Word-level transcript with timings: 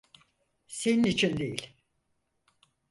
Senin 0.67 1.03
için 1.03 1.37
değil. 1.37 1.73